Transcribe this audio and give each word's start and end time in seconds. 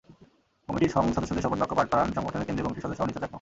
কমিটির 0.69 0.93
সদস্যদের 0.95 1.43
শপথবাক্য 1.45 1.73
পাঠ 1.77 1.87
করান 1.91 2.07
সংগঠনের 2.15 2.45
কেন্দ্রীয় 2.45 2.65
কমিটির 2.67 2.85
সদস্য 2.85 3.01
অনিতা 3.03 3.19
চাকমা। 3.19 3.29